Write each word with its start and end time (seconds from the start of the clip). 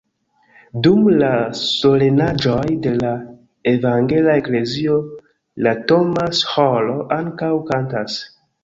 Dum 0.85 1.03
la 1.23 1.29
solenaĵoj 1.59 2.63
de 2.87 2.95
la 3.03 3.13
evangela 3.75 4.35
eklezio 4.43 4.99
la 5.69 5.77
Thomas-ĥoro 5.95 7.01
ankaŭ 7.23 7.55
kantas. 7.73 8.21